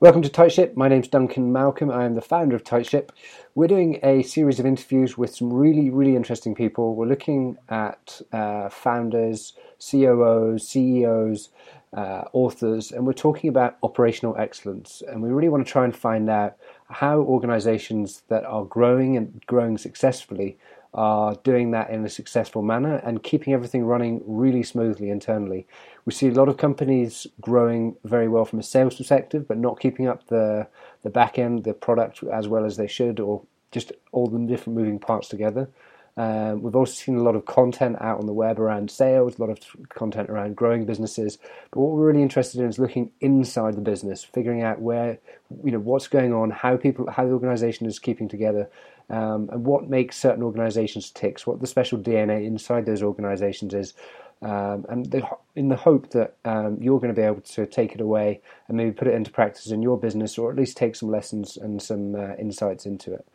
Welcome 0.00 0.22
to 0.22 0.30
Tightship. 0.30 0.78
My 0.78 0.88
name's 0.88 1.08
Duncan 1.08 1.52
Malcolm. 1.52 1.90
I 1.90 2.06
am 2.06 2.14
the 2.14 2.22
founder 2.22 2.56
of 2.56 2.64
Tightship. 2.64 3.12
We're 3.54 3.66
doing 3.66 4.00
a 4.02 4.22
series 4.22 4.58
of 4.58 4.64
interviews 4.64 5.18
with 5.18 5.36
some 5.36 5.52
really, 5.52 5.90
really 5.90 6.16
interesting 6.16 6.54
people. 6.54 6.94
We're 6.94 7.04
looking 7.04 7.58
at 7.68 8.22
uh, 8.32 8.70
founders, 8.70 9.52
COOs, 9.78 10.66
CEOs, 10.66 11.50
uh, 11.92 12.22
authors, 12.32 12.92
and 12.92 13.06
we're 13.06 13.12
talking 13.12 13.50
about 13.50 13.76
operational 13.82 14.34
excellence. 14.38 15.02
And 15.06 15.22
we 15.22 15.28
really 15.28 15.50
want 15.50 15.66
to 15.66 15.70
try 15.70 15.84
and 15.84 15.94
find 15.94 16.30
out 16.30 16.56
how 16.88 17.18
organizations 17.18 18.22
that 18.28 18.46
are 18.46 18.64
growing 18.64 19.18
and 19.18 19.44
growing 19.44 19.76
successfully 19.76 20.56
are 20.92 21.34
doing 21.44 21.70
that 21.70 21.90
in 21.90 22.04
a 22.04 22.08
successful 22.08 22.62
manner 22.62 22.96
and 22.96 23.22
keeping 23.22 23.52
everything 23.52 23.84
running 23.84 24.22
really 24.26 24.62
smoothly 24.62 25.08
internally. 25.10 25.66
We 26.04 26.12
see 26.12 26.28
a 26.28 26.32
lot 26.32 26.48
of 26.48 26.56
companies 26.56 27.26
growing 27.40 27.96
very 28.04 28.28
well 28.28 28.44
from 28.44 28.58
a 28.58 28.64
sales 28.64 28.96
perspective, 28.96 29.46
but 29.46 29.58
not 29.58 29.80
keeping 29.80 30.08
up 30.08 30.26
the 30.26 30.66
the 31.02 31.10
back 31.10 31.38
end, 31.38 31.64
the 31.64 31.74
product 31.74 32.22
as 32.24 32.48
well 32.48 32.64
as 32.64 32.76
they 32.76 32.88
should, 32.88 33.20
or 33.20 33.42
just 33.70 33.92
all 34.12 34.26
the 34.26 34.38
different 34.38 34.78
moving 34.78 34.98
parts 34.98 35.28
together. 35.28 35.68
Um, 36.16 36.62
we've 36.62 36.76
also 36.76 36.92
seen 36.92 37.16
a 37.16 37.22
lot 37.22 37.36
of 37.36 37.46
content 37.46 37.96
out 38.00 38.18
on 38.18 38.26
the 38.26 38.32
web 38.32 38.58
around 38.58 38.90
sales, 38.90 39.38
a 39.38 39.40
lot 39.40 39.50
of 39.50 39.58
content 39.88 40.28
around 40.28 40.56
growing 40.56 40.84
businesses. 40.84 41.38
But 41.70 41.80
what 41.80 41.92
we're 41.92 42.06
really 42.06 42.22
interested 42.22 42.60
in 42.60 42.68
is 42.68 42.78
looking 42.78 43.10
inside 43.20 43.74
the 43.74 43.80
business, 43.80 44.24
figuring 44.24 44.62
out 44.62 44.80
where, 44.80 45.18
you 45.64 45.70
know, 45.70 45.78
what's 45.78 46.08
going 46.08 46.32
on, 46.32 46.50
how 46.50 46.76
people, 46.76 47.10
how 47.10 47.24
the 47.24 47.32
organisation 47.32 47.86
is 47.86 47.98
keeping 47.98 48.28
together, 48.28 48.68
um, 49.08 49.48
and 49.52 49.64
what 49.64 49.88
makes 49.88 50.16
certain 50.16 50.42
organisations 50.42 51.10
tick, 51.10 51.40
what 51.40 51.60
the 51.60 51.66
special 51.66 51.98
DNA 51.98 52.46
inside 52.46 52.86
those 52.86 53.02
organisations 53.02 53.74
is. 53.74 53.94
Um, 54.42 54.86
and 54.88 55.10
the, 55.10 55.22
in 55.54 55.68
the 55.68 55.76
hope 55.76 56.10
that 56.10 56.36
um, 56.44 56.78
you're 56.80 56.98
going 56.98 57.14
to 57.14 57.20
be 57.20 57.26
able 57.26 57.42
to 57.42 57.66
take 57.66 57.92
it 57.94 58.00
away 58.00 58.40
and 58.68 58.76
maybe 58.76 58.90
put 58.90 59.08
it 59.08 59.14
into 59.14 59.30
practice 59.30 59.70
in 59.70 59.82
your 59.82 59.98
business, 59.98 60.38
or 60.38 60.50
at 60.50 60.56
least 60.56 60.76
take 60.76 60.96
some 60.96 61.10
lessons 61.10 61.56
and 61.56 61.82
some 61.82 62.14
uh, 62.14 62.34
insights 62.36 62.86
into 62.86 63.12
it. 63.12 63.26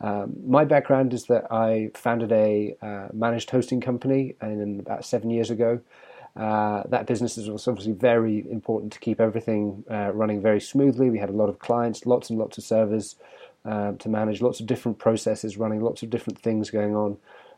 Um, 0.00 0.36
my 0.46 0.64
background 0.64 1.12
is 1.12 1.24
that 1.24 1.52
I 1.52 1.90
founded 1.94 2.30
a 2.32 2.76
uh, 2.80 3.08
managed 3.12 3.50
hosting 3.50 3.80
company 3.80 4.36
in 4.40 4.78
about 4.80 5.04
seven 5.04 5.30
years 5.30 5.50
ago. 5.50 5.80
Uh, 6.36 6.84
that 6.88 7.06
business 7.06 7.36
was 7.36 7.66
obviously 7.66 7.92
very 7.92 8.48
important 8.50 8.92
to 8.92 9.00
keep 9.00 9.20
everything 9.20 9.84
uh, 9.90 10.12
running 10.12 10.40
very 10.40 10.60
smoothly. 10.60 11.10
We 11.10 11.18
had 11.18 11.30
a 11.30 11.32
lot 11.32 11.48
of 11.48 11.58
clients, 11.58 12.06
lots 12.06 12.30
and 12.30 12.38
lots 12.38 12.58
of 12.58 12.64
servers 12.64 13.16
uh, 13.64 13.92
to 13.92 14.08
manage, 14.08 14.40
lots 14.40 14.60
of 14.60 14.66
different 14.66 14.98
processes 14.98 15.56
running, 15.56 15.80
lots 15.80 16.02
of 16.04 16.10
different 16.10 16.38
things 16.38 16.70
going 16.70 16.94
on. 16.94 17.16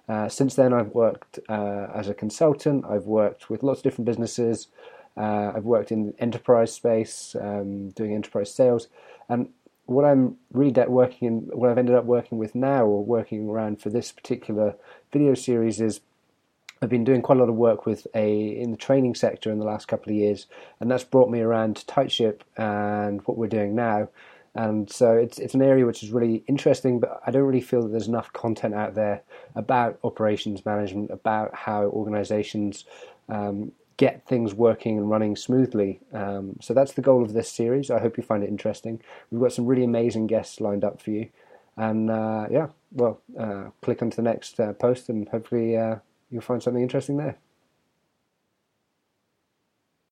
Uh, 0.08 0.28
since 0.28 0.54
then, 0.54 0.72
I've 0.72 0.94
worked 0.94 1.38
uh, 1.50 1.88
as 1.94 2.08
a 2.08 2.14
consultant. 2.14 2.86
I've 2.88 3.04
worked 3.04 3.50
with 3.50 3.62
lots 3.62 3.80
of 3.80 3.84
different 3.84 4.06
businesses. 4.06 4.68
I've 5.16 5.64
worked 5.64 5.92
in 5.92 6.06
the 6.06 6.20
enterprise 6.22 6.72
space, 6.72 7.36
um, 7.38 7.90
doing 7.90 8.14
enterprise 8.14 8.54
sales, 8.54 8.88
and 9.28 9.50
what 9.90 10.04
I'm 10.04 10.36
really 10.52 10.72
working 10.86 11.26
in, 11.26 11.34
what 11.52 11.68
I've 11.68 11.76
ended 11.76 11.96
up 11.96 12.04
working 12.04 12.38
with 12.38 12.54
now, 12.54 12.84
or 12.84 13.04
working 13.04 13.48
around 13.48 13.82
for 13.82 13.90
this 13.90 14.12
particular 14.12 14.76
video 15.12 15.34
series, 15.34 15.80
is 15.80 16.00
I've 16.80 16.88
been 16.88 17.02
doing 17.02 17.22
quite 17.22 17.38
a 17.38 17.40
lot 17.40 17.48
of 17.48 17.56
work 17.56 17.86
with 17.86 18.06
a 18.14 18.56
in 18.56 18.70
the 18.70 18.76
training 18.76 19.16
sector 19.16 19.50
in 19.50 19.58
the 19.58 19.64
last 19.64 19.88
couple 19.88 20.12
of 20.12 20.16
years, 20.16 20.46
and 20.78 20.88
that's 20.88 21.02
brought 21.02 21.28
me 21.28 21.40
around 21.40 21.76
to 21.76 21.86
Tightship 21.86 22.44
and 22.56 23.20
what 23.22 23.36
we're 23.36 23.48
doing 23.48 23.74
now. 23.74 24.08
And 24.54 24.88
so 24.88 25.12
it's 25.14 25.40
it's 25.40 25.54
an 25.54 25.62
area 25.62 25.84
which 25.84 26.04
is 26.04 26.12
really 26.12 26.44
interesting, 26.46 27.00
but 27.00 27.20
I 27.26 27.32
don't 27.32 27.42
really 27.42 27.60
feel 27.60 27.82
that 27.82 27.88
there's 27.88 28.06
enough 28.06 28.32
content 28.32 28.74
out 28.74 28.94
there 28.94 29.22
about 29.56 29.98
operations 30.04 30.64
management, 30.64 31.10
about 31.10 31.52
how 31.52 31.86
organisations 31.86 32.84
um, 33.28 33.72
get 34.00 34.26
things 34.26 34.54
working 34.54 34.96
and 34.96 35.10
running 35.10 35.36
smoothly. 35.36 36.00
Um, 36.14 36.56
so 36.62 36.72
that's 36.72 36.92
the 36.92 37.02
goal 37.02 37.22
of 37.22 37.34
this 37.34 37.52
series. 37.52 37.90
I 37.90 38.00
hope 38.00 38.16
you 38.16 38.22
find 38.22 38.42
it 38.42 38.48
interesting. 38.48 39.02
We've 39.30 39.42
got 39.42 39.52
some 39.52 39.66
really 39.66 39.84
amazing 39.84 40.26
guests 40.26 40.58
lined 40.58 40.84
up 40.84 41.02
for 41.02 41.10
you. 41.10 41.28
And 41.76 42.10
uh, 42.10 42.46
yeah, 42.50 42.68
well, 42.92 43.20
uh, 43.38 43.64
click 43.82 44.00
onto 44.00 44.16
the 44.16 44.22
next 44.22 44.58
uh, 44.58 44.72
post 44.72 45.10
and 45.10 45.28
hopefully 45.28 45.76
uh, 45.76 45.96
you'll 46.30 46.40
find 46.40 46.62
something 46.62 46.82
interesting 46.82 47.18
there. 47.18 47.36